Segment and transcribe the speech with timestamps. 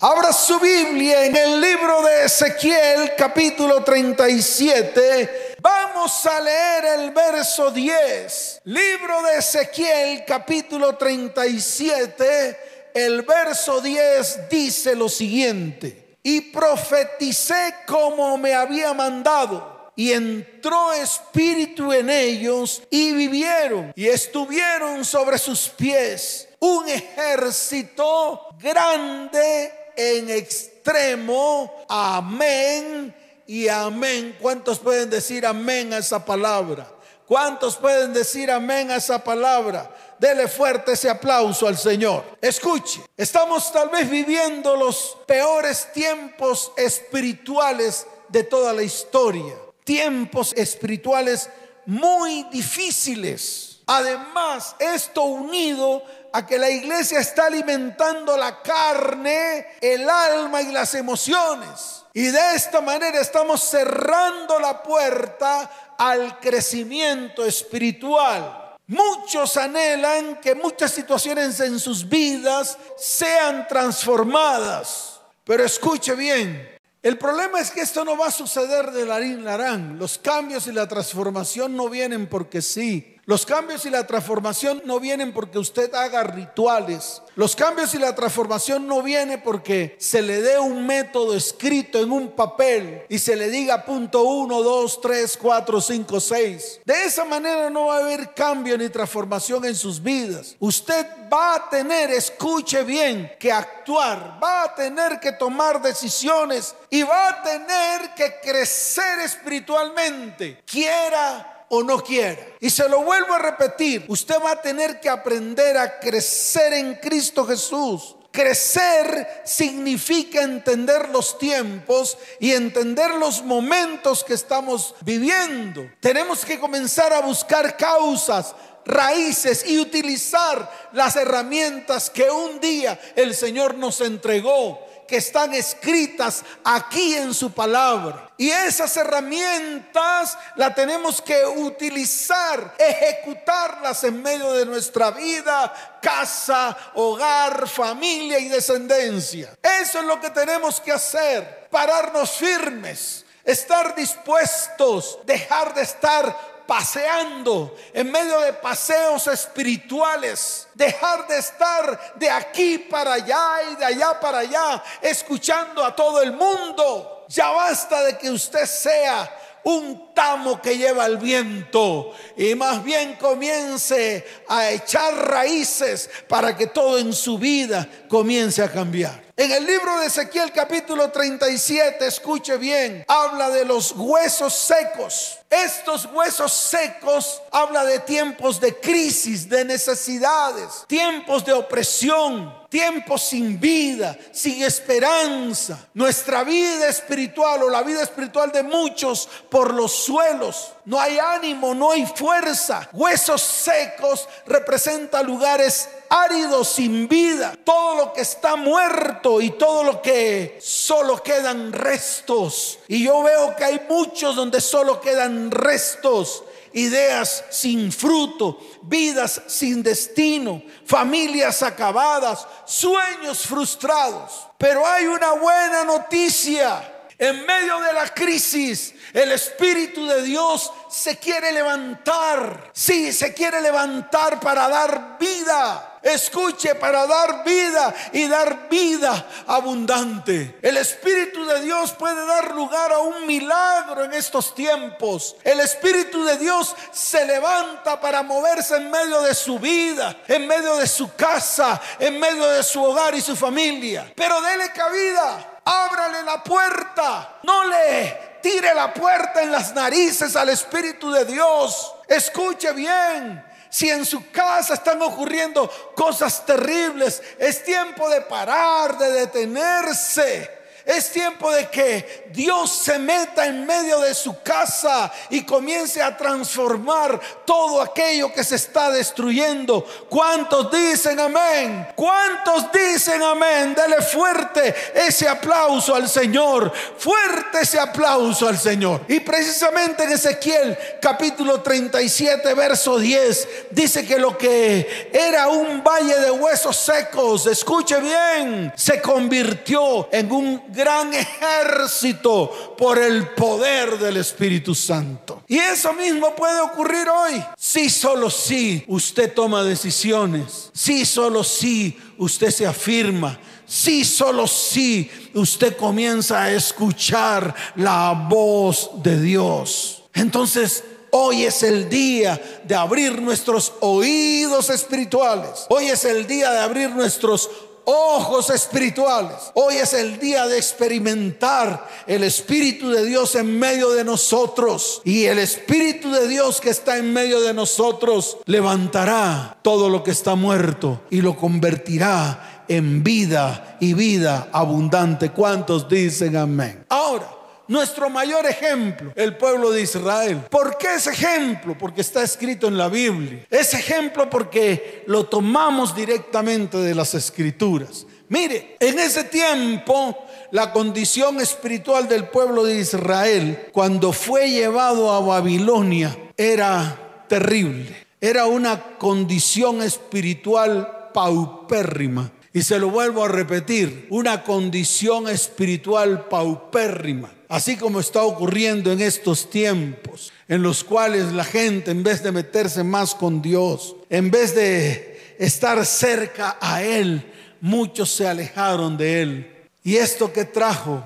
[0.00, 5.56] Abra su Biblia en el libro de Ezequiel capítulo 37.
[5.60, 8.60] Vamos a leer el verso 10.
[8.66, 12.90] Libro de Ezequiel capítulo 37.
[12.94, 16.18] El verso 10 dice lo siguiente.
[16.22, 19.90] Y profeticé como me había mandado.
[19.96, 29.72] Y entró espíritu en ellos y vivieron y estuvieron sobre sus pies un ejército grande
[29.98, 31.84] en extremo.
[31.88, 33.14] Amén
[33.46, 34.36] y amén.
[34.40, 36.88] ¿Cuántos pueden decir amén a esa palabra?
[37.26, 39.94] ¿Cuántos pueden decir amén a esa palabra?
[40.18, 42.24] Dele fuerte ese aplauso al Señor.
[42.40, 49.54] Escuche, estamos tal vez viviendo los peores tiempos espirituales de toda la historia.
[49.84, 51.50] Tiempos espirituales
[51.86, 53.67] muy difíciles.
[53.88, 60.94] Además, esto unido a que la iglesia está alimentando la carne, el alma y las
[60.94, 62.04] emociones.
[62.12, 68.76] Y de esta manera estamos cerrando la puerta al crecimiento espiritual.
[68.88, 75.20] Muchos anhelan que muchas situaciones en sus vidas sean transformadas.
[75.44, 79.98] Pero escuche bien, el problema es que esto no va a suceder de larín larán.
[79.98, 83.17] Los cambios y la transformación no vienen porque sí.
[83.28, 87.20] Los cambios y la transformación no vienen porque usted haga rituales.
[87.34, 92.10] Los cambios y la transformación no vienen porque se le dé un método escrito en
[92.10, 96.80] un papel y se le diga punto 1, 2, 3, 4, 5, 6.
[96.86, 100.56] De esa manera no va a haber cambio ni transformación en sus vidas.
[100.58, 107.02] Usted va a tener, escuche bien, que actuar, va a tener que tomar decisiones y
[107.02, 110.62] va a tener que crecer espiritualmente.
[110.64, 112.40] Quiera o no quiera.
[112.60, 116.94] Y se lo vuelvo a repetir, usted va a tener que aprender a crecer en
[116.96, 118.16] Cristo Jesús.
[118.30, 125.90] Crecer significa entender los tiempos y entender los momentos que estamos viviendo.
[126.00, 128.54] Tenemos que comenzar a buscar causas,
[128.84, 136.44] raíces y utilizar las herramientas que un día el Señor nos entregó que están escritas
[136.62, 138.30] aquí en su palabra.
[138.36, 147.66] Y esas herramientas las tenemos que utilizar, ejecutarlas en medio de nuestra vida, casa, hogar,
[147.66, 149.56] familia y descendencia.
[149.80, 157.74] Eso es lo que tenemos que hacer, pararnos firmes, estar dispuestos, dejar de estar paseando
[157.94, 164.20] en medio de paseos espirituales, dejar de estar de aquí para allá y de allá
[164.20, 167.24] para allá, escuchando a todo el mundo.
[167.26, 169.34] Ya basta de que usted sea
[169.64, 176.66] un tamo que lleva el viento y más bien comience a echar raíces para que
[176.66, 179.27] todo en su vida comience a cambiar.
[179.38, 185.38] En el libro de Ezequiel capítulo 37, escuche bien, habla de los huesos secos.
[185.48, 193.60] Estos huesos secos habla de tiempos de crisis, de necesidades, tiempos de opresión, tiempos sin
[193.60, 195.86] vida, sin esperanza.
[195.94, 200.72] Nuestra vida espiritual o la vida espiritual de muchos por los suelos.
[200.84, 202.88] No hay ánimo, no hay fuerza.
[202.92, 207.56] Huesos secos representa lugares áridos sin vida.
[207.64, 212.78] Todo lo que está muerto y todo lo que solo quedan restos.
[212.88, 219.82] Y yo veo que hay muchos donde solo quedan restos ideas sin fruto, vidas sin
[219.82, 224.46] destino, familias acabadas, sueños frustrados.
[224.56, 226.94] Pero hay una buena noticia.
[227.20, 232.70] En medio de la crisis, el Espíritu de Dios se quiere levantar.
[232.72, 235.87] Sí, se quiere levantar para dar vida.
[236.02, 240.58] Escuche, para dar vida y dar vida abundante.
[240.62, 245.36] El Espíritu de Dios puede dar lugar a un milagro en estos tiempos.
[245.44, 250.76] El Espíritu de Dios se levanta para moverse en medio de su vida, en medio
[250.76, 254.12] de su casa, en medio de su hogar y su familia.
[254.14, 260.48] Pero dele cabida, ábrale la puerta, no le tire la puerta en las narices al
[260.48, 261.94] Espíritu de Dios.
[262.06, 269.12] Escuche bien, si en su casa están ocurriendo cosas terribles, es tiempo de parar, de
[269.12, 270.57] detenerse.
[270.88, 276.16] Es tiempo de que Dios se meta en medio de su casa y comience a
[276.16, 279.84] transformar todo aquello que se está destruyendo.
[280.08, 281.88] ¿Cuántos dicen amén?
[281.94, 283.74] ¿Cuántos dicen amén?
[283.74, 286.72] Dele fuerte ese aplauso al Señor.
[286.96, 289.02] Fuerte ese aplauso al Señor.
[289.08, 296.18] Y precisamente en Ezequiel capítulo 37, verso 10, dice que lo que era un valle
[296.18, 304.18] de huesos secos, escuche bien, se convirtió en un gran ejército por el poder del
[304.18, 305.42] Espíritu Santo.
[305.48, 307.42] Y eso mismo puede ocurrir hoy.
[307.56, 315.10] Si solo si usted toma decisiones, si solo si usted se afirma, si solo si
[315.34, 320.04] usted comienza a escuchar la voz de Dios.
[320.14, 325.64] Entonces, Hoy es el día de abrir nuestros oídos espirituales.
[325.70, 327.48] Hoy es el día de abrir nuestros
[327.90, 329.50] ojos espirituales.
[329.54, 335.00] Hoy es el día de experimentar el Espíritu de Dios en medio de nosotros.
[335.04, 340.10] Y el Espíritu de Dios que está en medio de nosotros levantará todo lo que
[340.10, 345.30] está muerto y lo convertirá en vida y vida abundante.
[345.30, 346.84] ¿Cuántos dicen amén?
[346.90, 347.37] Ahora,
[347.68, 350.42] nuestro mayor ejemplo, el pueblo de Israel.
[350.50, 351.76] ¿Por qué es ejemplo?
[351.78, 353.46] Porque está escrito en la Biblia.
[353.50, 358.06] Es ejemplo porque lo tomamos directamente de las escrituras.
[358.30, 360.16] Mire, en ese tiempo
[360.50, 368.08] la condición espiritual del pueblo de Israel, cuando fue llevado a Babilonia, era terrible.
[368.20, 372.32] Era una condición espiritual paupérrima.
[372.52, 379.00] Y se lo vuelvo a repetir, una condición espiritual paupérrima así como está ocurriendo en
[379.00, 384.30] estos tiempos, en los cuales la gente, en vez de meterse más con Dios, en
[384.30, 387.24] vez de estar cerca a Él,
[387.60, 389.52] muchos se alejaron de Él.
[389.82, 391.02] Y esto que trajo,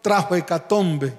[0.00, 1.12] trajo hecatombe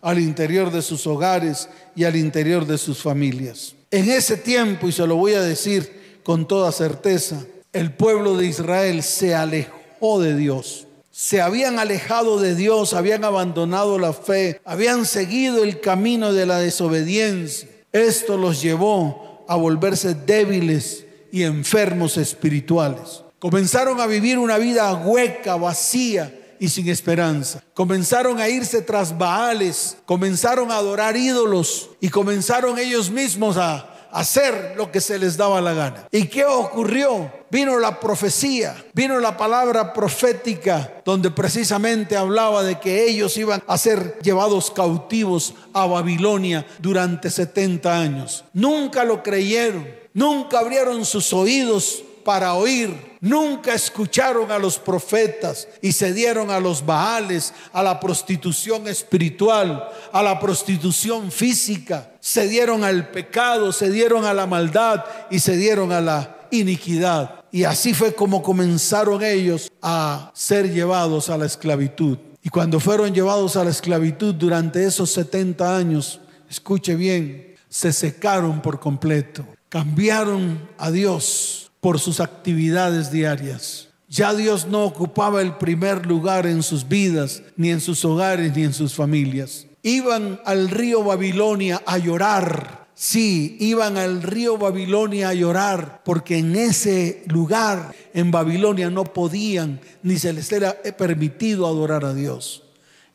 [0.00, 3.74] al interior de sus hogares y al interior de sus familias.
[3.90, 8.46] En ese tiempo, y se lo voy a decir con toda certeza, el pueblo de
[8.46, 10.86] Israel se alejó de Dios
[11.20, 16.60] se habían alejado de Dios, habían abandonado la fe, habían seguido el camino de la
[16.60, 17.68] desobediencia.
[17.92, 23.22] Esto los llevó a volverse débiles y enfermos espirituales.
[23.38, 27.62] Comenzaron a vivir una vida hueca, vacía y sin esperanza.
[27.74, 34.74] Comenzaron a irse tras Baales, comenzaron a adorar ídolos y comenzaron ellos mismos a hacer
[34.76, 36.08] lo que se les daba la gana.
[36.10, 37.32] ¿Y qué ocurrió?
[37.50, 43.76] Vino la profecía, vino la palabra profética, donde precisamente hablaba de que ellos iban a
[43.76, 48.44] ser llevados cautivos a Babilonia durante 70 años.
[48.52, 53.10] Nunca lo creyeron, nunca abrieron sus oídos para oír.
[53.20, 59.88] Nunca escucharon a los profetas y se dieron a los baales, a la prostitución espiritual,
[60.12, 62.12] a la prostitución física.
[62.20, 67.44] Se dieron al pecado, se dieron a la maldad y se dieron a la iniquidad.
[67.52, 72.18] Y así fue como comenzaron ellos a ser llevados a la esclavitud.
[72.42, 78.62] Y cuando fueron llevados a la esclavitud durante esos 70 años, escuche bien, se secaron
[78.62, 83.88] por completo, cambiaron a Dios por sus actividades diarias.
[84.08, 88.64] Ya Dios no ocupaba el primer lugar en sus vidas, ni en sus hogares, ni
[88.64, 89.66] en sus familias.
[89.82, 92.88] Iban al río Babilonia a llorar.
[92.94, 99.80] Sí, iban al río Babilonia a llorar porque en ese lugar, en Babilonia, no podían
[100.02, 102.64] ni se les era permitido adorar a Dios.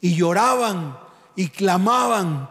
[0.01, 0.97] Y lloraban
[1.35, 2.49] y clamaban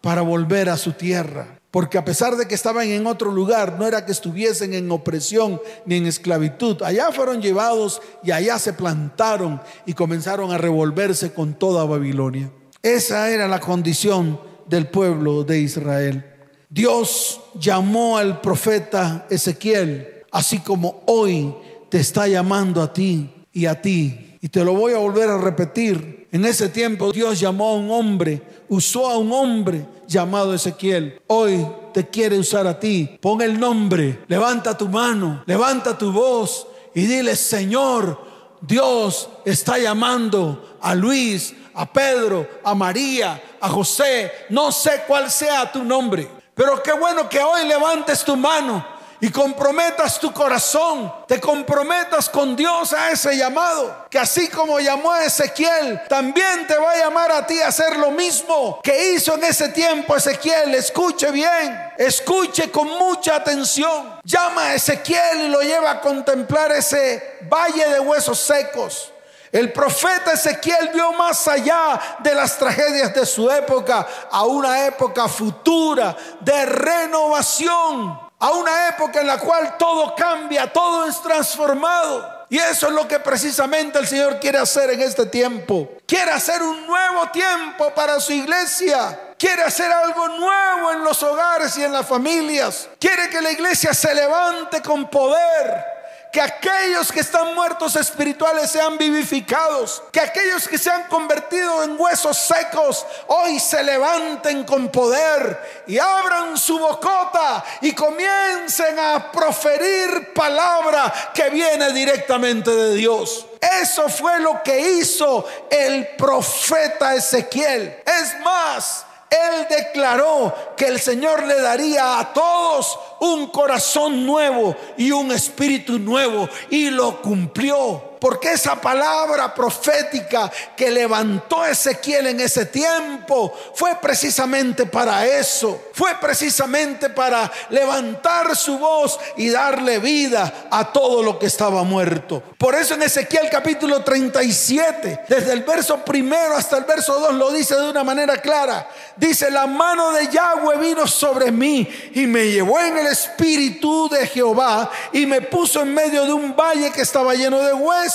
[0.00, 1.61] para volver a su tierra.
[1.72, 5.58] Porque a pesar de que estaban en otro lugar, no era que estuviesen en opresión
[5.86, 6.82] ni en esclavitud.
[6.82, 12.52] Allá fueron llevados y allá se plantaron y comenzaron a revolverse con toda Babilonia.
[12.82, 14.38] Esa era la condición
[14.68, 16.26] del pueblo de Israel.
[16.68, 21.54] Dios llamó al profeta Ezequiel, así como hoy
[21.88, 24.36] te está llamando a ti y a ti.
[24.42, 26.21] Y te lo voy a volver a repetir.
[26.32, 31.20] En ese tiempo Dios llamó a un hombre, usó a un hombre llamado Ezequiel.
[31.26, 33.18] Hoy te quiere usar a ti.
[33.20, 38.18] Pon el nombre, levanta tu mano, levanta tu voz y dile, Señor,
[38.62, 44.32] Dios está llamando a Luis, a Pedro, a María, a José.
[44.48, 49.30] No sé cuál sea tu nombre, pero qué bueno que hoy levantes tu mano y
[49.30, 55.24] comprometas tu corazón, te comprometas con Dios a ese llamado, que así como llamó a
[55.24, 59.44] Ezequiel, también te va a llamar a ti a hacer lo mismo que hizo en
[59.44, 60.74] ese tiempo Ezequiel.
[60.74, 64.18] Escuche bien, escuche con mucha atención.
[64.24, 69.12] Llama a Ezequiel y lo lleva a contemplar ese valle de huesos secos.
[69.52, 75.28] El profeta Ezequiel vio más allá de las tragedias de su época a una época
[75.28, 82.46] futura de renovación, a una época en la cual todo cambia, todo es transformado.
[82.48, 85.88] Y eso es lo que precisamente el Señor quiere hacer en este tiempo.
[86.06, 89.34] Quiere hacer un nuevo tiempo para su iglesia.
[89.38, 92.88] Quiere hacer algo nuevo en los hogares y en las familias.
[92.98, 96.01] Quiere que la iglesia se levante con poder
[96.32, 102.00] que aquellos que están muertos espirituales sean vivificados, que aquellos que se han convertido en
[102.00, 110.32] huesos secos hoy se levanten con poder y abran su bocota y comiencen a proferir
[110.32, 113.44] palabra que viene directamente de Dios.
[113.82, 118.02] Eso fue lo que hizo el profeta Ezequiel.
[118.06, 125.10] Es más, él declaró que el Señor le daría a todos un corazón nuevo y
[125.10, 128.11] un espíritu nuevo y lo cumplió.
[128.22, 135.88] Porque esa palabra profética que levantó Ezequiel en ese tiempo fue precisamente para eso.
[135.92, 142.40] Fue precisamente para levantar su voz y darle vida a todo lo que estaba muerto.
[142.56, 147.50] Por eso en Ezequiel capítulo 37, desde el verso primero hasta el verso 2 lo
[147.50, 148.88] dice de una manera clara.
[149.16, 154.28] Dice, la mano de Yahweh vino sobre mí y me llevó en el espíritu de
[154.28, 158.11] Jehová y me puso en medio de un valle que estaba lleno de huesos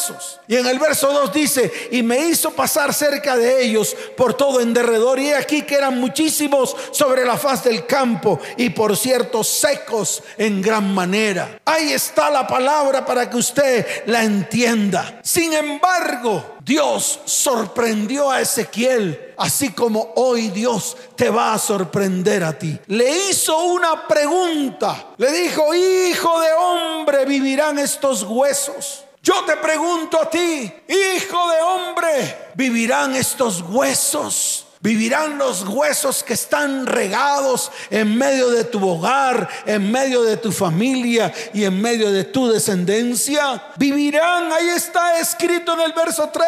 [0.47, 4.61] y en el verso 2 dice, y me hizo pasar cerca de ellos por todo
[4.61, 5.19] en derredor.
[5.19, 10.61] Y aquí que eran muchísimos sobre la faz del campo y por cierto secos en
[10.61, 11.59] gran manera.
[11.65, 15.19] Ahí está la palabra para que usted la entienda.
[15.21, 22.57] Sin embargo, Dios sorprendió a Ezequiel, así como hoy Dios te va a sorprender a
[22.57, 22.77] ti.
[22.87, 25.13] Le hizo una pregunta.
[25.17, 29.06] Le dijo, hijo de hombre, vivirán estos huesos.
[29.27, 34.67] Yo te pregunto a ti, hijo de hombre, ¿vivirán estos huesos?
[34.79, 40.53] Vivirán los huesos que están regados en medio de tu hogar, en medio de tu
[40.53, 43.73] familia y en medio de tu descendencia.
[43.75, 46.45] Vivirán, ahí está escrito en el verso 3.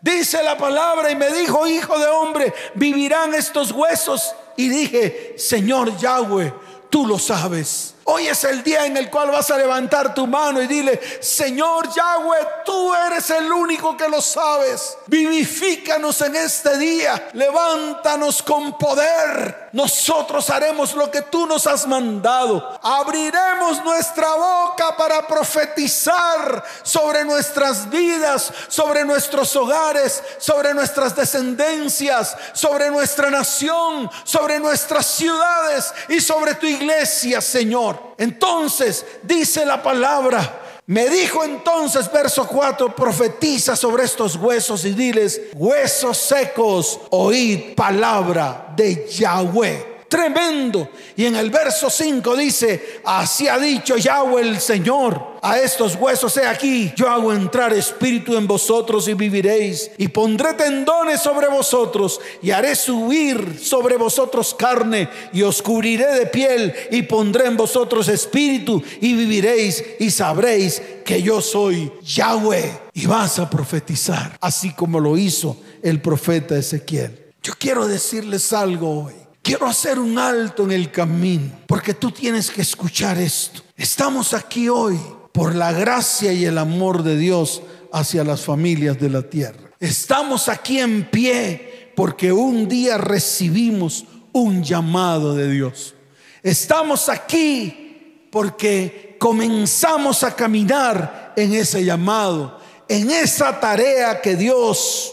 [0.00, 4.34] Dice la palabra y me dijo, hijo de hombre, vivirán estos huesos.
[4.56, 6.50] Y dije, Señor Yahweh,
[6.88, 7.94] tú lo sabes.
[8.12, 11.88] Hoy es el día en el cual vas a levantar tu mano y dile, Señor
[11.94, 14.98] Yahweh, tú eres el único que lo sabes.
[15.06, 17.28] Vivifícanos en este día.
[17.34, 19.70] Levántanos con poder.
[19.72, 22.80] Nosotros haremos lo que tú nos has mandado.
[22.82, 32.90] Abriremos nuestra boca para profetizar sobre nuestras vidas, sobre nuestros hogares, sobre nuestras descendencias, sobre
[32.90, 37.99] nuestra nación, sobre nuestras ciudades y sobre tu iglesia, Señor.
[38.18, 45.40] Entonces dice la palabra, me dijo entonces, verso 4, profetiza sobre estos huesos y diles,
[45.54, 50.90] huesos secos, oíd palabra de Yahweh tremendo.
[51.16, 56.36] Y en el verso 5 dice, así ha dicho Yahweh el Señor a estos huesos,
[56.36, 62.20] he aquí, yo hago entrar espíritu en vosotros y viviréis, y pondré tendones sobre vosotros,
[62.42, 68.08] y haré subir sobre vosotros carne, y os cubriré de piel, y pondré en vosotros
[68.08, 72.78] espíritu, y viviréis, y sabréis que yo soy Yahweh.
[72.92, 77.32] Y vas a profetizar, así como lo hizo el profeta Ezequiel.
[77.42, 79.14] Yo quiero decirles algo hoy.
[79.50, 83.62] Quiero hacer un alto en el camino, porque tú tienes que escuchar esto.
[83.76, 84.96] Estamos aquí hoy
[85.32, 87.60] por la gracia y el amor de Dios
[87.92, 89.72] hacia las familias de la tierra.
[89.80, 95.96] Estamos aquí en pie porque un día recibimos un llamado de Dios.
[96.44, 105.12] Estamos aquí porque comenzamos a caminar en ese llamado, en esa tarea que Dios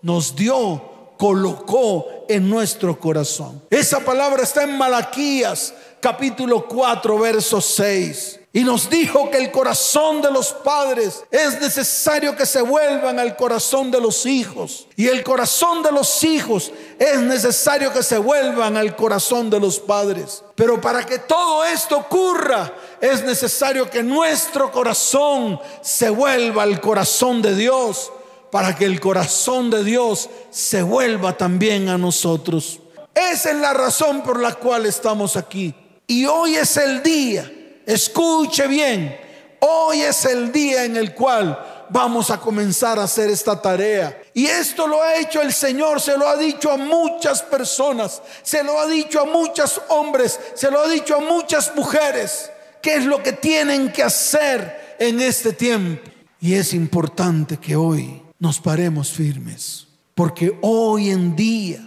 [0.00, 3.62] nos dio colocó en nuestro corazón.
[3.70, 8.40] Esa palabra está en Malaquías capítulo 4 verso 6.
[8.56, 13.34] Y nos dijo que el corazón de los padres es necesario que se vuelvan al
[13.34, 14.86] corazón de los hijos.
[14.94, 19.80] Y el corazón de los hijos es necesario que se vuelvan al corazón de los
[19.80, 20.44] padres.
[20.54, 27.42] Pero para que todo esto ocurra, es necesario que nuestro corazón se vuelva al corazón
[27.42, 28.12] de Dios
[28.54, 32.78] para que el corazón de Dios se vuelva también a nosotros.
[33.12, 35.74] Esa es la razón por la cual estamos aquí.
[36.06, 37.50] Y hoy es el día,
[37.84, 39.18] escuche bien,
[39.58, 44.22] hoy es el día en el cual vamos a comenzar a hacer esta tarea.
[44.34, 48.62] Y esto lo ha hecho el Señor, se lo ha dicho a muchas personas, se
[48.62, 53.04] lo ha dicho a muchos hombres, se lo ha dicho a muchas mujeres, qué es
[53.04, 56.08] lo que tienen que hacer en este tiempo.
[56.40, 59.86] Y es importante que hoy nos paremos firmes.
[60.14, 61.80] Porque hoy en día,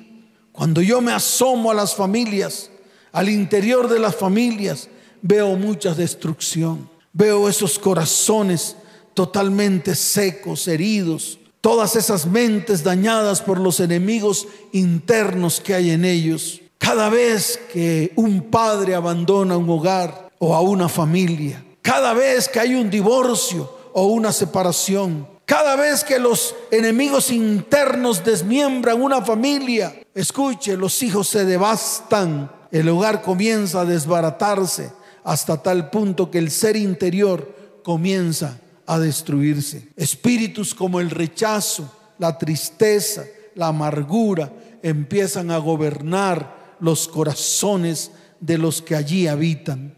[0.52, 2.72] cuando yo me asomo a las familias,
[3.12, 4.90] al interior de las familias,
[5.22, 6.90] veo mucha destrucción.
[7.14, 8.76] Veo esos corazones
[9.14, 16.60] totalmente secos, heridos, todas esas mentes dañadas por los enemigos internos que hay en ellos.
[16.80, 22.60] Cada vez que un padre abandona un hogar o a una familia, cada vez que
[22.60, 29.96] hay un divorcio o una separación, cada vez que los enemigos internos desmiembran una familia,
[30.14, 34.92] escuche, los hijos se devastan, el hogar comienza a desbaratarse
[35.24, 39.88] hasta tal punto que el ser interior comienza a destruirse.
[39.96, 41.90] Espíritus como el rechazo,
[42.20, 43.24] la tristeza,
[43.56, 44.52] la amargura
[44.84, 48.12] empiezan a gobernar los corazones
[48.42, 49.96] de los que allí habitan.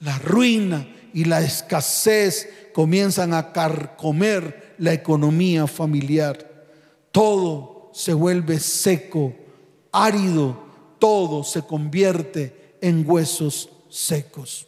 [0.00, 6.66] La ruina y la escasez comienzan a carcomer la economía familiar.
[7.12, 9.34] Todo se vuelve seco,
[9.92, 10.58] árido,
[10.98, 14.66] todo se convierte en huesos secos.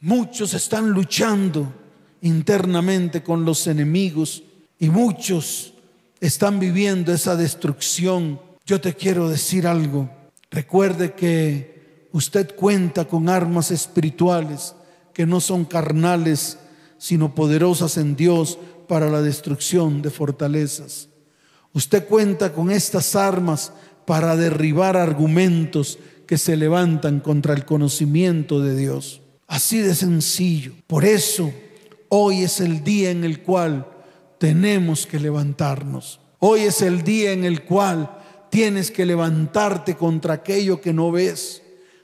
[0.00, 1.72] Muchos están luchando
[2.22, 4.42] internamente con los enemigos
[4.80, 5.74] y muchos
[6.20, 8.40] están viviendo esa destrucción.
[8.66, 10.10] Yo te quiero decir algo.
[10.50, 14.74] Recuerde que usted cuenta con armas espirituales
[15.14, 16.58] que no son carnales,
[16.98, 18.58] sino poderosas en Dios
[18.92, 21.08] para la destrucción de fortalezas.
[21.72, 23.72] Usted cuenta con estas armas
[24.04, 29.22] para derribar argumentos que se levantan contra el conocimiento de Dios.
[29.46, 30.74] Así de sencillo.
[30.86, 31.50] Por eso
[32.14, 33.86] Hoy es el día en el cual
[34.36, 36.20] tenemos que levantarnos.
[36.40, 38.18] Hoy es el día en el cual
[38.50, 41.62] tienes que levantarte contra aquello que no ves,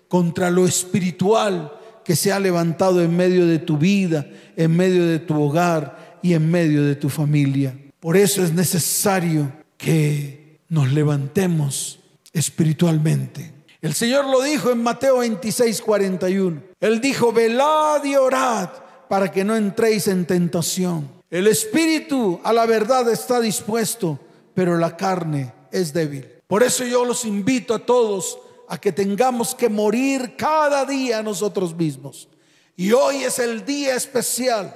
[0.09, 1.71] contra lo espiritual
[2.07, 4.26] que se ha levantado en medio de tu vida,
[4.57, 7.76] en medio de tu hogar y en medio de tu familia.
[8.00, 12.00] Por eso es necesario que nos levantemos
[12.32, 13.52] espiritualmente.
[13.80, 16.62] El Señor lo dijo en Mateo 26, 41.
[16.80, 18.70] Él dijo, velad y orad
[19.08, 21.08] para que no entréis en tentación.
[21.30, 24.18] El espíritu a la verdad está dispuesto,
[24.54, 26.26] pero la carne es débil.
[26.46, 31.75] Por eso yo los invito a todos a que tengamos que morir cada día nosotros
[31.76, 32.28] mismos.
[32.76, 34.75] Y hoy es el día especial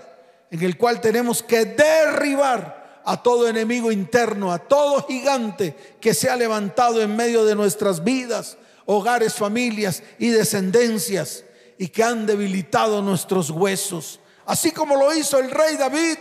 [0.53, 6.29] en el cual tenemos que derribar a todo enemigo interno, a todo gigante que se
[6.29, 11.45] ha levantado en medio de nuestras vidas, hogares, familias y descendencias
[11.79, 14.21] y que han debilitado nuestros huesos.
[14.45, 16.19] Así como lo hizo el rey David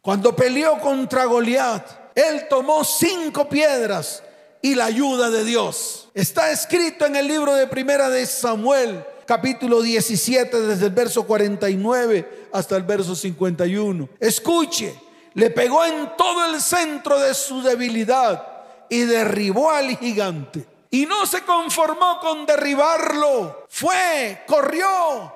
[0.00, 2.14] cuando peleó contra Goliat.
[2.14, 4.22] Él tomó cinco piedras
[4.62, 6.08] y la ayuda de Dios.
[6.14, 12.48] Está escrito en el libro de Primera de Samuel, capítulo 17, desde el verso 49
[12.52, 14.08] hasta el verso 51.
[14.20, 14.94] Escuche,
[15.34, 18.46] le pegó en todo el centro de su debilidad
[18.88, 20.66] y derribó al gigante.
[20.90, 23.66] Y no se conformó con derribarlo.
[23.68, 25.34] Fue, corrió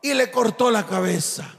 [0.00, 1.54] y le cortó la cabeza.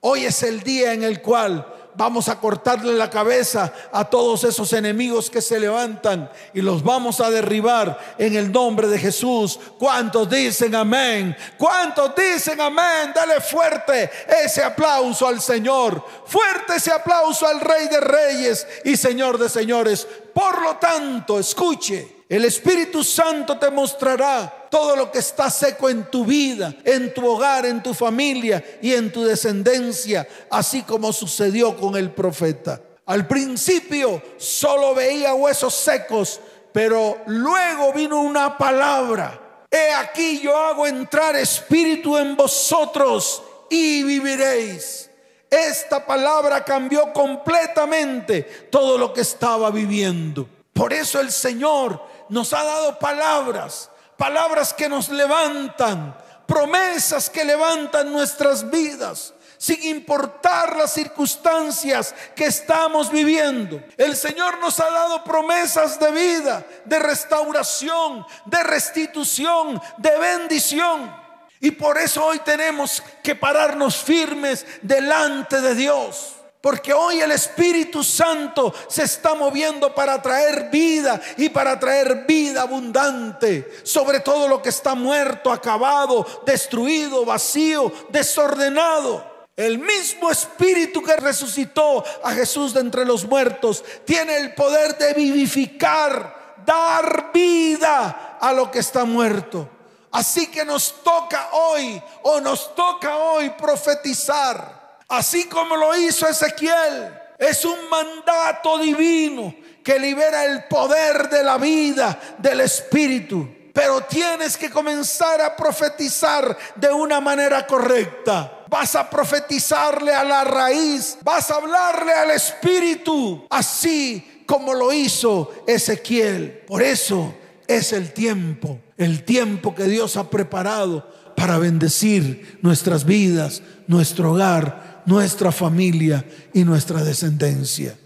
[0.00, 4.72] Hoy es el día en el cual vamos a cortarle la cabeza a todos esos
[4.72, 9.58] enemigos que se levantan y los vamos a derribar en el nombre de Jesús.
[9.78, 11.36] ¿Cuántos dicen amén?
[11.56, 13.12] ¿Cuántos dicen amén?
[13.14, 14.10] Dale fuerte
[14.44, 16.04] ese aplauso al Señor.
[16.26, 20.06] Fuerte ese aplauso al Rey de Reyes y Señor de Señores.
[20.34, 22.15] Por lo tanto, escuche.
[22.28, 27.24] El Espíritu Santo te mostrará todo lo que está seco en tu vida, en tu
[27.24, 32.80] hogar, en tu familia y en tu descendencia, así como sucedió con el profeta.
[33.06, 36.40] Al principio solo veía huesos secos,
[36.72, 39.64] pero luego vino una palabra.
[39.70, 45.08] He aquí yo hago entrar espíritu en vosotros y viviréis.
[45.48, 50.48] Esta palabra cambió completamente todo lo que estaba viviendo.
[50.72, 58.12] Por eso el Señor nos ha dado palabras, palabras que nos levantan, promesas que levantan
[58.12, 63.82] nuestras vidas sin importar las circunstancias que estamos viviendo.
[63.96, 71.14] El Señor nos ha dado promesas de vida, de restauración, de restitución, de bendición.
[71.60, 76.35] Y por eso hoy tenemos que pararnos firmes delante de Dios.
[76.66, 82.62] Porque hoy el Espíritu Santo se está moviendo para traer vida y para traer vida
[82.62, 89.24] abundante sobre todo lo que está muerto, acabado, destruido, vacío, desordenado.
[89.54, 95.14] El mismo Espíritu que resucitó a Jesús de entre los muertos tiene el poder de
[95.14, 99.68] vivificar, dar vida a lo que está muerto.
[100.10, 104.75] Así que nos toca hoy o nos toca hoy profetizar
[105.08, 111.58] Así como lo hizo Ezequiel, Es un mandato divino que libera el poder de la
[111.58, 113.46] vida, del Espíritu.
[113.74, 118.64] Pero tienes que comenzar a profetizar de una manera correcta.
[118.70, 125.52] Vas a profetizarle a la raíz, vas a hablarle al Espíritu, así como lo hizo
[125.66, 126.64] Ezequiel.
[126.66, 127.34] Por eso
[127.68, 134.95] es el tiempo, el tiempo que Dios ha preparado para bendecir nuestras vidas, nuestro hogar,
[135.06, 137.98] nuestra familia y nuestra descendencia.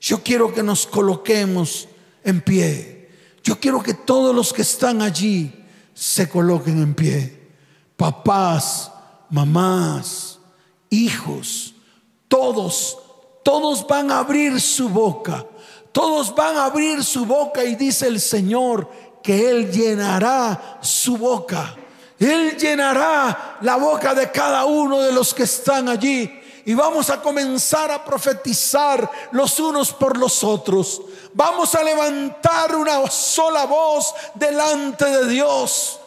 [0.00, 1.88] Yo quiero que nos coloquemos
[2.24, 3.10] en pie.
[3.42, 5.64] Yo quiero que todos los que están allí
[5.94, 7.50] se coloquen en pie.
[7.96, 8.90] Papás,
[9.30, 10.38] mamás,
[10.90, 11.74] hijos,
[12.28, 12.98] todos,
[13.44, 15.46] todos van a abrir su boca.
[15.92, 18.90] Todos van a abrir su boca y dice el Señor
[19.22, 21.74] que Él llenará su boca.
[22.18, 26.35] Él llenará la boca de cada uno de los que están allí.
[26.66, 31.00] Y vamos a comenzar a profetizar los unos por los otros.
[31.32, 36.00] Vamos a levantar una sola voz delante de Dios.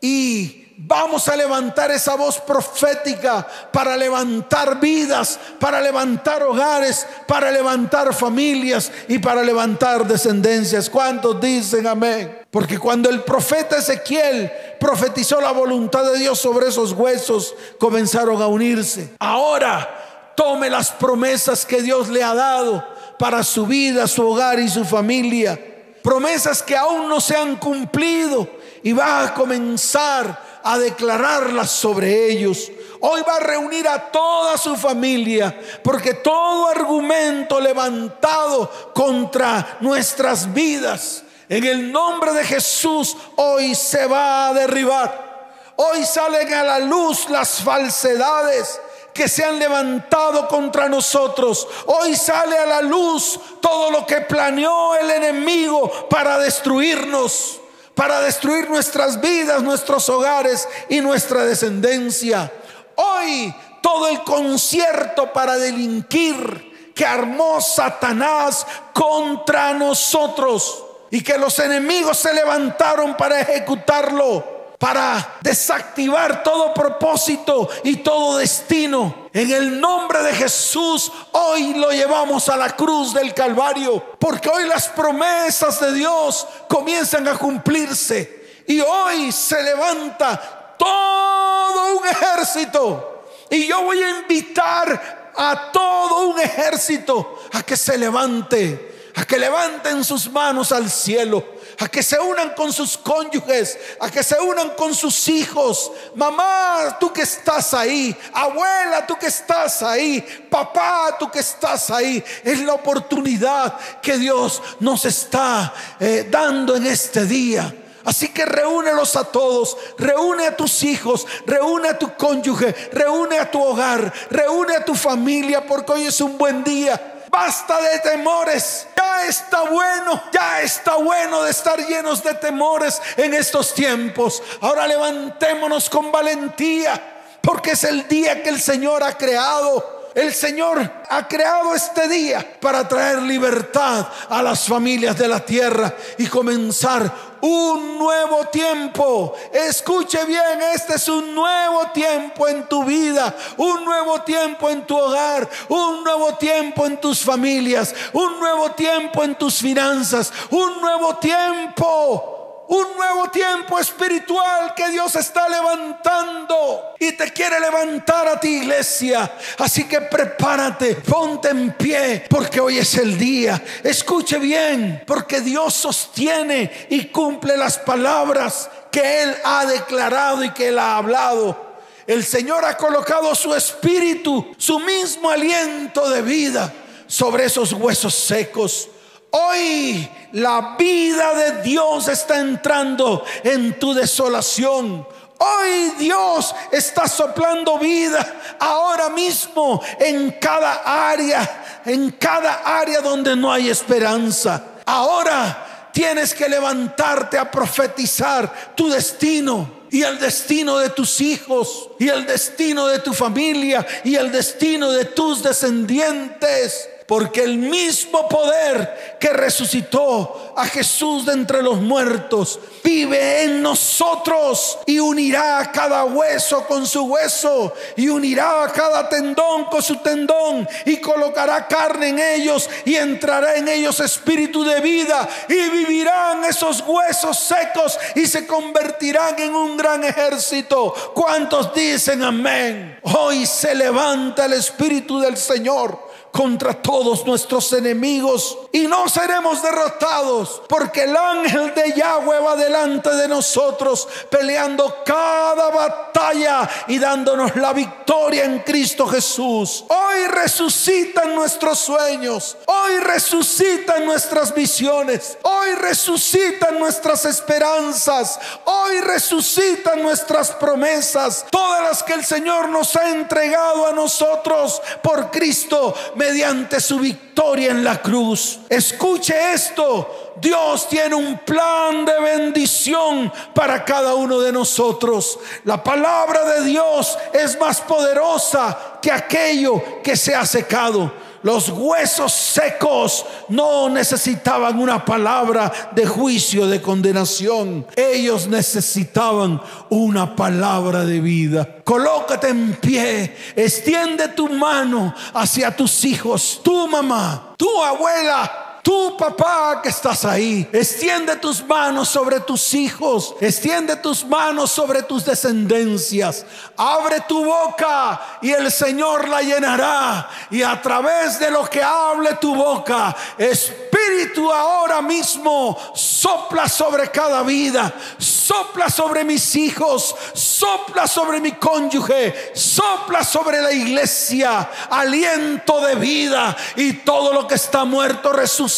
[0.00, 8.12] Y Vamos a levantar esa voz profética para levantar vidas, para levantar hogares, para levantar
[8.12, 10.90] familias y para levantar descendencias.
[10.90, 12.41] ¿Cuántos dicen amén?
[12.52, 18.46] Porque cuando el profeta Ezequiel profetizó la voluntad de Dios sobre esos huesos, comenzaron a
[18.46, 19.14] unirse.
[19.20, 22.86] Ahora tome las promesas que Dios le ha dado
[23.18, 25.58] para su vida, su hogar y su familia.
[26.02, 28.46] Promesas que aún no se han cumplido
[28.82, 32.70] y va a comenzar a declararlas sobre ellos.
[33.00, 41.24] Hoy va a reunir a toda su familia, porque todo argumento levantado contra nuestras vidas,
[41.52, 45.52] en el nombre de Jesús, hoy se va a derribar.
[45.76, 48.80] Hoy salen a la luz las falsedades
[49.12, 51.68] que se han levantado contra nosotros.
[51.84, 57.58] Hoy sale a la luz todo lo que planeó el enemigo para destruirnos
[57.94, 62.50] para destruir nuestras vidas, nuestros hogares y nuestra descendencia.
[62.96, 72.18] Hoy todo el concierto para delinquir que armó Satanás contra nosotros y que los enemigos
[72.18, 79.28] se levantaron para ejecutarlo para desactivar todo propósito y todo destino.
[79.32, 84.66] En el nombre de Jesús, hoy lo llevamos a la cruz del Calvario, porque hoy
[84.66, 93.22] las promesas de Dios comienzan a cumplirse y hoy se levanta todo un ejército.
[93.50, 99.38] Y yo voy a invitar a todo un ejército a que se levante, a que
[99.38, 101.44] levanten sus manos al cielo
[101.78, 105.90] a que se unan con sus cónyuges, a que se unan con sus hijos.
[106.14, 110.20] Mamá, tú que estás ahí, abuela, tú que estás ahí,
[110.50, 112.22] papá, tú que estás ahí.
[112.44, 117.74] Es la oportunidad que Dios nos está eh, dando en este día.
[118.04, 123.48] Así que reúnelos a todos, reúne a tus hijos, reúne a tu cónyuge, reúne a
[123.48, 128.88] tu hogar, reúne a tu familia, porque hoy es un buen día Basta de temores.
[128.94, 134.42] Ya está bueno, ya está bueno de estar llenos de temores en estos tiempos.
[134.60, 140.78] Ahora levantémonos con valentía, porque es el día que el Señor ha creado el Señor
[141.08, 147.31] ha creado este día para traer libertad a las familias de la tierra y comenzar
[147.42, 149.34] un nuevo tiempo.
[149.52, 154.96] Escuche bien, este es un nuevo tiempo en tu vida, un nuevo tiempo en tu
[154.96, 161.16] hogar, un nuevo tiempo en tus familias, un nuevo tiempo en tus finanzas, un nuevo
[161.16, 168.58] tiempo un nuevo tiempo espiritual que Dios está levantando y te quiere levantar a ti
[168.58, 169.30] iglesia.
[169.58, 173.62] Así que prepárate, ponte en pie porque hoy es el día.
[173.82, 180.68] Escuche bien, porque Dios sostiene y cumple las palabras que Él ha declarado y que
[180.68, 181.72] Él ha hablado.
[182.06, 186.72] El Señor ha colocado su espíritu, su mismo aliento de vida
[187.06, 188.88] sobre esos huesos secos.
[189.34, 195.06] Hoy la vida de Dios está entrando en tu desolación.
[195.38, 203.50] Hoy Dios está soplando vida ahora mismo en cada área, en cada área donde no
[203.50, 204.62] hay esperanza.
[204.84, 212.08] Ahora tienes que levantarte a profetizar tu destino y el destino de tus hijos y
[212.08, 219.18] el destino de tu familia y el destino de tus descendientes porque el mismo poder
[219.20, 226.64] que resucitó a Jesús de entre los muertos vive en nosotros y unirá cada hueso
[226.66, 232.70] con su hueso y unirá cada tendón con su tendón y colocará carne en ellos
[232.86, 239.38] y entrará en ellos espíritu de vida y vivirán esos huesos secos y se convertirán
[239.38, 240.94] en un gran ejército.
[241.12, 242.98] ¿Cuántos dicen amén?
[243.02, 250.62] Hoy se levanta el espíritu del Señor contra todos nuestros enemigos y no seremos derrotados
[250.66, 257.74] porque el ángel de Yahweh va delante de nosotros peleando cada batalla y dándonos la
[257.74, 259.84] victoria en Cristo Jesús.
[259.88, 270.50] Hoy resucitan nuestros sueños, hoy resucitan nuestras visiones, hoy resucitan nuestras esperanzas, hoy resucitan nuestras
[270.52, 277.00] promesas, todas las que el Señor nos ha entregado a nosotros por Cristo mediante su
[277.00, 278.60] victoria en la cruz.
[278.68, 280.34] Escuche esto.
[280.40, 285.38] Dios tiene un plan de bendición para cada uno de nosotros.
[285.64, 291.12] La palabra de Dios es más poderosa que aquello que se ha secado.
[291.42, 297.86] Los huesos secos no necesitaban una palabra de juicio, de condenación.
[297.96, 301.68] Ellos necesitaban una palabra de vida.
[301.84, 309.80] Colócate en pie, extiende tu mano hacia tus hijos, tu mamá, tu abuela, Tú, papá,
[309.80, 316.44] que estás ahí, extiende tus manos sobre tus hijos, extiende tus manos sobre tus descendencias.
[316.76, 320.28] Abre tu boca y el Señor la llenará.
[320.50, 327.44] Y a través de lo que hable tu boca, Espíritu ahora mismo sopla sobre cada
[327.44, 335.94] vida, sopla sobre mis hijos, sopla sobre mi cónyuge, sopla sobre la iglesia, aliento de
[335.94, 338.71] vida y todo lo que está muerto resucita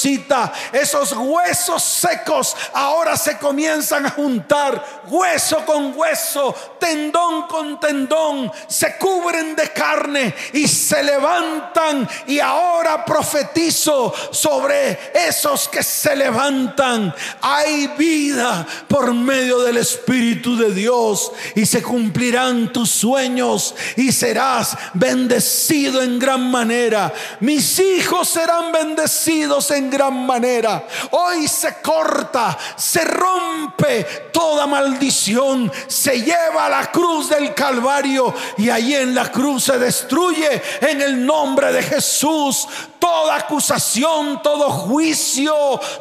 [0.72, 8.96] esos huesos secos ahora se comienzan a juntar, hueso con hueso, tendón con tendón, se
[8.96, 12.08] cubren de carne y se levantan.
[12.26, 17.14] Y ahora profetizo sobre esos que se levantan.
[17.40, 24.76] Hay vida por medio del Espíritu de Dios y se cumplirán tus sueños y serás
[24.94, 27.12] bendecido en gran manera.
[27.40, 30.86] Mis hijos serán bendecidos en gran manera.
[31.10, 38.70] Hoy se corta, se rompe toda maldición, se lleva a la cruz del Calvario y
[38.70, 42.66] allí en la cruz se destruye en el nombre de Jesús
[43.04, 45.54] toda acusación, todo juicio,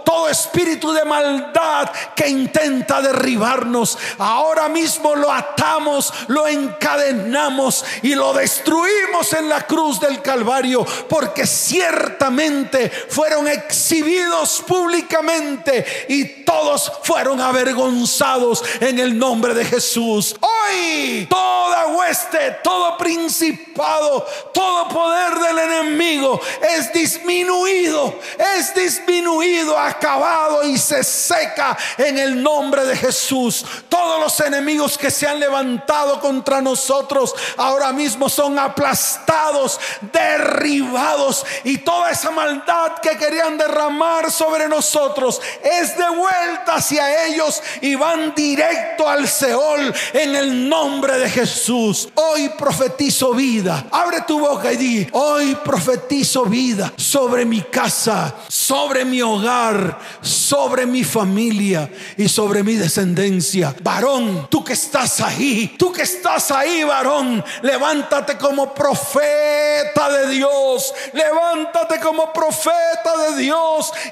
[0.06, 3.98] todo espíritu de maldad que intenta derribarnos.
[4.17, 11.46] Ahora mismo lo atamos, lo encadenamos y lo destruimos en la cruz del Calvario, porque
[11.46, 20.36] ciertamente fueron exhibidos públicamente y todos fueron avergonzados en el nombre de Jesús.
[20.39, 26.39] Hoy toda hueste, todo principado, todo poder del enemigo
[26.77, 28.19] es disminuido,
[28.57, 33.65] es disminuido, acabado y se seca en el nombre de Jesús.
[33.89, 39.79] Todos los enemigos que se han levantado contra nosotros ahora mismo son aplastados,
[40.12, 47.95] derribados y toda esa maldad que querían derramar sobre nosotros es devuelta hacia ellos y
[47.95, 52.10] van directo al Seol en el nombre de Jesús.
[52.15, 53.86] Hoy profetizo vida.
[53.91, 60.86] Abre tu boca y di, hoy profetizo vida sobre mi casa, sobre mi hogar, sobre
[60.86, 63.76] mi familia y sobre mi descendencia.
[63.82, 70.93] Varón, tú que estás ahí, tú que estás ahí, varón, levántate como profeta de Dios,
[71.13, 73.53] levántate como profeta de Dios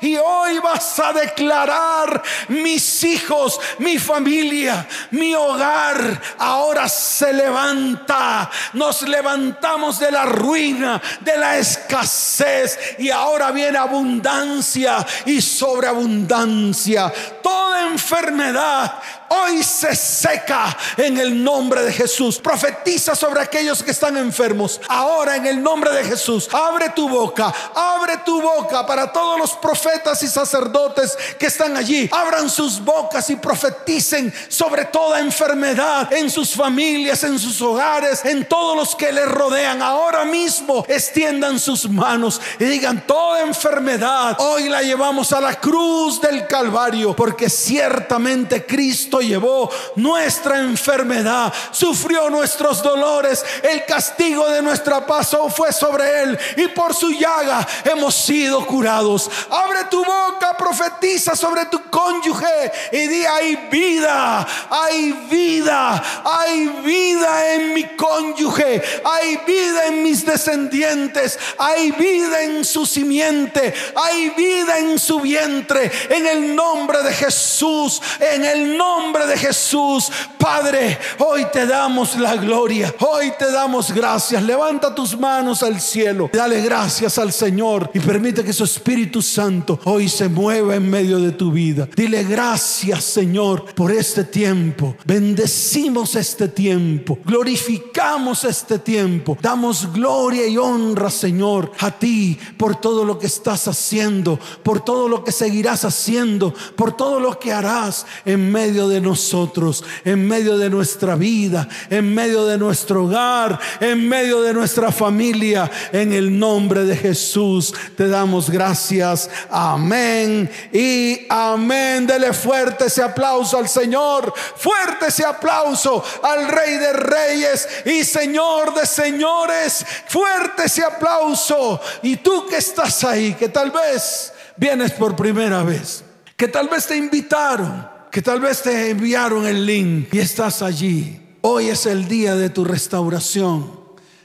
[0.02, 9.02] y hoy vas a declarar mis hijos, mi familia, mi hogar, ahora se levanta, nos
[9.04, 17.12] levantamos de la ruina, de la escasez y ahora viene abundancia y sobreabundancia.
[17.42, 22.38] Toda enfermedad hoy se seca en el nombre de Jesús.
[22.38, 24.82] Profetiza sobre aquellos que están enfermos.
[24.90, 29.54] Ahora en el nombre de Jesús, abre tu boca, abre tu boca para todos los
[29.54, 32.10] profetas y sacerdotes que están allí.
[32.12, 38.46] Abran sus bocas y profeticen sobre toda enfermedad en sus familias, en sus hogares, en
[38.46, 39.82] todos los que les rodean.
[39.82, 46.20] Ahora mismo extiendan sus manos y digan, toda enfermedad hoy la llevamos a la cruz
[46.20, 55.06] del Calvario, porque ciertamente Cristo llevó nuestra enfermedad, sufrió nuestros dolores, el castigo de nuestra
[55.06, 59.30] paz fue sobre él y por su llaga hemos sido curados.
[59.50, 67.54] Abre tu boca, profetiza sobre tu cónyuge y di, hay vida, hay vida, hay vida
[67.54, 74.80] en mi cónyuge, hay vida en mis descendientes, hay vida en su simiente, hay vida
[74.80, 80.10] en su vientre, en el nombre de Jesús, en el nombre de Jesús.
[80.38, 84.42] Padre, hoy te damos la gloria, hoy te damos gracias.
[84.42, 89.80] Levanta tus manos al cielo, dale gracias al Señor y permite que su Espíritu Santo
[89.84, 91.88] hoy se mueva en medio de tu vida.
[91.96, 94.96] Dile gracias, Señor, por este tiempo.
[95.04, 103.04] Bendecimos este tiempo, glorificamos este tiempo, damos gloria y honra, Señor, a ti por todo
[103.04, 108.06] lo que estás haciendo, por todo lo que seguirás haciendo, por todo lo que harás
[108.26, 114.10] en medio de nosotros, en medio de nuestra vida, en medio de nuestro hogar, en
[114.10, 115.70] medio de nuestra familia.
[115.94, 119.30] En el nombre de Jesús te damos gracias.
[119.50, 122.08] Amén y amén.
[122.08, 124.34] Dele fuerte ese aplauso al Señor.
[124.56, 129.86] Fuerte ese aplauso al Rey de Reyes y Señor de Señores.
[130.08, 131.80] Fuerte ese aplauso.
[132.02, 136.04] Y tú que estás ahí, que tal vez vienes por primera vez,
[136.36, 141.18] que tal vez te invitaron, que tal vez te enviaron el link y estás allí.
[141.42, 143.72] Hoy es el día de tu restauración,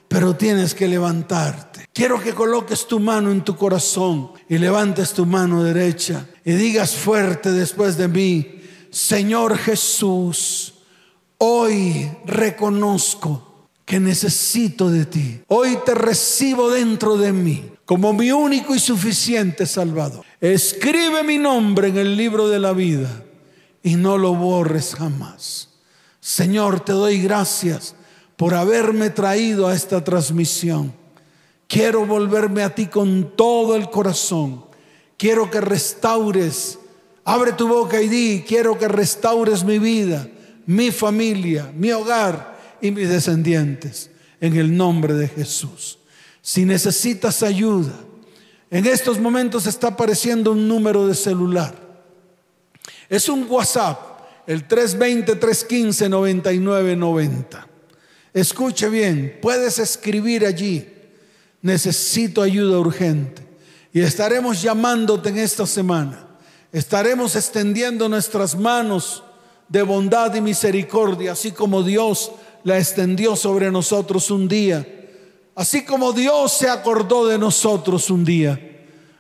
[0.09, 1.87] pero tienes que levantarte.
[1.93, 6.97] Quiero que coloques tu mano en tu corazón y levantes tu mano derecha y digas
[6.97, 10.75] fuerte después de mí, Señor Jesús,
[11.39, 15.41] hoy reconozco que necesito de ti.
[15.47, 20.25] Hoy te recibo dentro de mí como mi único y suficiente Salvador.
[20.41, 23.23] Escribe mi nombre en el libro de la vida
[23.87, 25.69] y no lo borres jamás.
[26.19, 27.95] Señor, te doy gracias
[28.35, 30.93] por haberme traído a esta transmisión.
[31.69, 34.65] Quiero volverme a ti con todo el corazón.
[35.17, 36.81] Quiero que restaures.
[37.25, 40.29] Abre tu boca y di, quiero que restaures mi vida,
[40.67, 44.11] mi familia, mi hogar y mis descendientes.
[44.41, 46.01] En el nombre de Jesús.
[46.43, 47.95] Si necesitas ayuda,
[48.69, 51.86] en estos momentos está apareciendo un número de celular.
[53.09, 57.67] Es un WhatsApp, el 320-315-9990.
[58.33, 60.89] Escuche bien, puedes escribir allí,
[61.63, 63.47] necesito ayuda urgente.
[63.93, 66.27] Y estaremos llamándote en esta semana.
[66.73, 69.23] Estaremos extendiendo nuestras manos
[69.69, 72.33] de bondad y misericordia, así como Dios
[72.65, 74.87] la extendió sobre nosotros un día
[75.57, 78.61] Así como Dios se acordó de nosotros un día,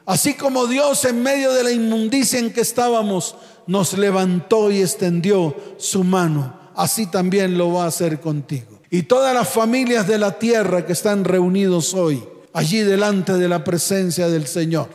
[0.04, 3.34] así como Dios en medio de la inmundicia en que estábamos
[3.66, 8.80] nos levantó y extendió su mano, así también lo va a hacer contigo.
[8.90, 13.64] Y todas las familias de la tierra que están reunidos hoy, allí delante de la
[13.64, 14.88] presencia del Señor.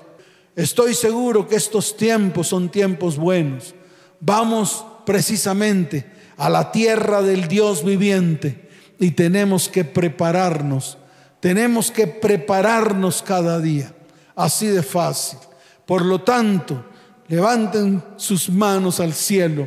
[0.56, 3.76] Estoy seguro que estos tiempos son tiempos buenos.
[4.20, 6.06] Vamos precisamente
[6.38, 10.98] a la tierra del Dios viviente y tenemos que prepararnos
[11.42, 13.94] tenemos que prepararnos cada día,
[14.36, 15.40] así de fácil.
[15.86, 16.86] Por lo tanto,
[17.32, 19.66] levanten sus manos al cielo.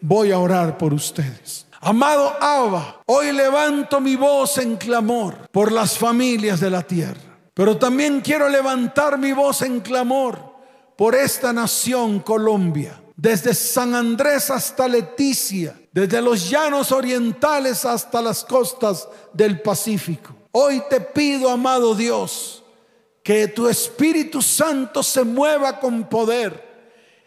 [0.00, 1.64] Voy a orar por ustedes.
[1.80, 7.20] Amado Abba, hoy levanto mi voz en clamor por las familias de la tierra.
[7.54, 10.40] Pero también quiero levantar mi voz en clamor
[10.96, 13.00] por esta nación Colombia.
[13.14, 20.34] Desde San Andrés hasta Leticia, desde los llanos orientales hasta las costas del Pacífico.
[20.50, 22.64] Hoy te pido, amado Dios,
[23.22, 26.73] que tu Espíritu Santo se mueva con poder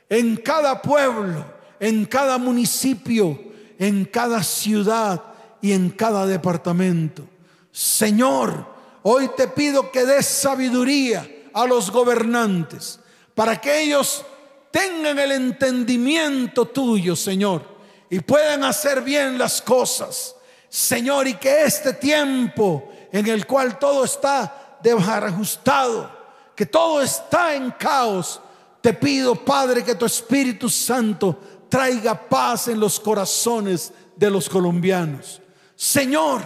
[0.09, 1.45] en cada pueblo,
[1.79, 3.39] en cada municipio,
[3.77, 5.21] en cada ciudad
[5.61, 7.27] y en cada departamento.
[7.71, 8.65] Señor,
[9.03, 12.99] hoy te pido que des sabiduría a los gobernantes
[13.35, 14.25] para que ellos
[14.71, 17.63] tengan el entendimiento tuyo, Señor,
[18.09, 20.35] y puedan hacer bien las cosas.
[20.69, 26.11] Señor, y que este tiempo en el cual todo está desajustado,
[26.55, 28.41] que todo está en caos,
[28.87, 35.41] te pido, Padre, que tu Espíritu Santo traiga paz en los corazones de los colombianos.
[35.75, 36.41] Señor,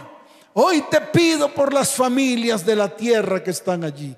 [0.56, 4.18] hoy te pido por las familias de la tierra que están allí.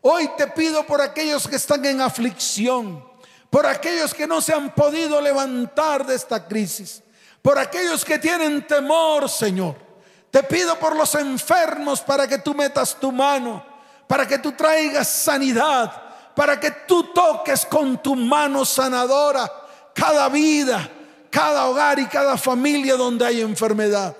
[0.00, 3.04] Hoy te pido por aquellos que están en aflicción,
[3.50, 7.02] por aquellos que no se han podido levantar de esta crisis,
[7.42, 9.74] por aquellos que tienen temor, Señor.
[10.30, 13.66] Te pido por los enfermos para que tú metas tu mano,
[14.06, 16.05] para que tú traigas sanidad,
[16.36, 19.50] para que tú toques con tu mano sanadora
[19.94, 20.86] cada vida,
[21.30, 24.14] cada hogar y cada familia donde hay enfermedad.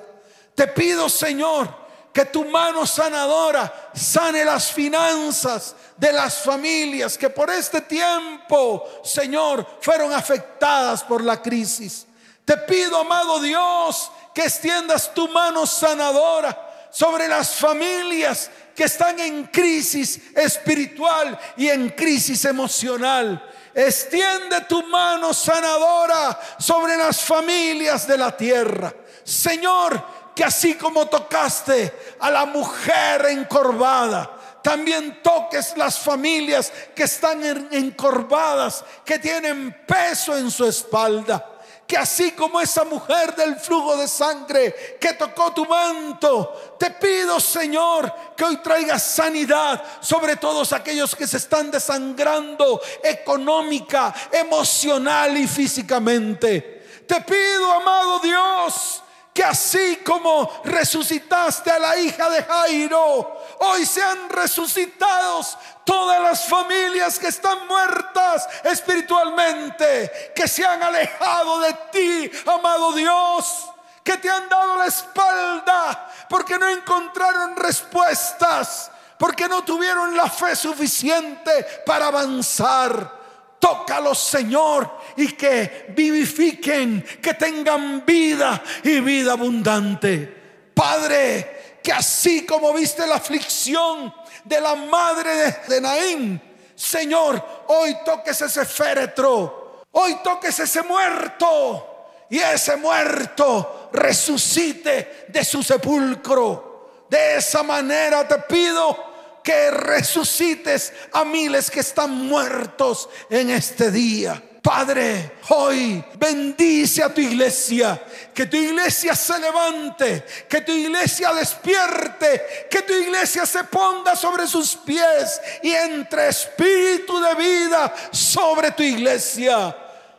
[0.54, 1.68] Te pido, Señor,
[2.14, 9.66] que tu mano sanadora sane las finanzas de las familias que por este tiempo, Señor,
[9.82, 12.06] fueron afectadas por la crisis.
[12.46, 19.44] Te pido, amado Dios, que extiendas tu mano sanadora sobre las familias que están en
[19.46, 23.42] crisis espiritual y en crisis emocional.
[23.74, 28.94] Extiende tu mano sanadora sobre las familias de la tierra.
[29.24, 30.04] Señor,
[30.34, 38.84] que así como tocaste a la mujer encorvada, también toques las familias que están encorvadas,
[39.04, 41.55] que tienen peso en su espalda
[41.86, 47.38] que así como esa mujer del flujo de sangre que tocó tu manto, te pido
[47.38, 55.46] Señor que hoy traigas sanidad sobre todos aquellos que se están desangrando económica, emocional y
[55.46, 57.04] físicamente.
[57.06, 59.02] Te pido, amado Dios,
[59.36, 67.18] que así como resucitaste a la hija de Jairo, hoy sean resucitados todas las familias
[67.18, 73.68] que están muertas espiritualmente, que se han alejado de ti, amado Dios,
[74.02, 80.56] que te han dado la espalda porque no encontraron respuestas, porque no tuvieron la fe
[80.56, 83.16] suficiente para avanzar.
[83.58, 90.34] Tócalos, Señor, y que vivifiquen, que tengan vida y vida abundante.
[90.74, 94.12] Padre, que así como viste la aflicción
[94.44, 96.40] de la madre de, Naín,
[96.74, 101.96] Señor, hoy toques ese féretro, hoy toques ese muerto
[102.28, 107.04] y ese muerto resucite de su sepulcro.
[107.08, 108.96] De esa manera te pido
[109.42, 114.42] que resucites a miles que están muertos en este día.
[114.66, 118.02] Padre, hoy bendice a tu iglesia,
[118.34, 124.44] que tu iglesia se levante, que tu iglesia despierte, que tu iglesia se ponga sobre
[124.48, 129.72] sus pies y entre espíritu de vida sobre tu iglesia.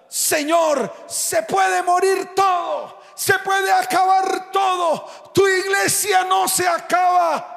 [0.08, 7.57] Señor, se puede morir todo, se puede acabar todo, tu iglesia no se acaba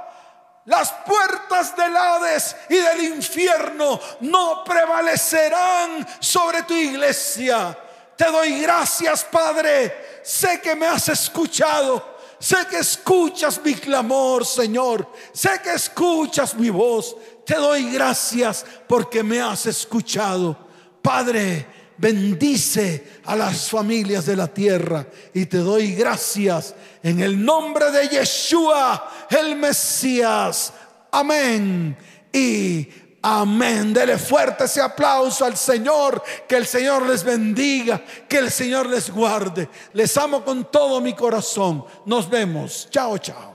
[0.66, 7.76] las puertas del Hades y del infierno no prevalecerán sobre tu iglesia.
[8.16, 10.20] Te doy gracias, Padre.
[10.22, 12.18] Sé que me has escuchado.
[12.38, 15.10] Sé que escuchas mi clamor, Señor.
[15.32, 17.16] Sé que escuchas mi voz.
[17.44, 20.56] Te doy gracias porque me has escuchado.
[21.02, 21.66] Padre,
[22.00, 28.08] bendice a las familias de la tierra y te doy gracias en el nombre de
[28.08, 30.72] Yeshua, el Mesías.
[31.12, 31.96] Amén.
[32.32, 32.88] Y
[33.20, 33.92] amén.
[33.92, 36.22] Dele fuerte ese aplauso al Señor.
[36.48, 38.02] Que el Señor les bendiga.
[38.28, 39.68] Que el Señor les guarde.
[39.92, 41.84] Les amo con todo mi corazón.
[42.06, 42.88] Nos vemos.
[42.90, 43.49] Chao, chao.